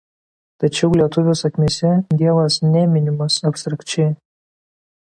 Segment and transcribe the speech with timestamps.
[0.63, 1.91] Tačiau lietuvių sakmėse
[2.23, 4.13] Dievas neminimas abstrakčiai.